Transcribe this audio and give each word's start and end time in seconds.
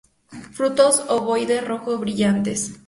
Frutos 0.59 0.97
ovoides 1.17 1.63
rojo 1.69 2.01
brillantes. 2.07 2.71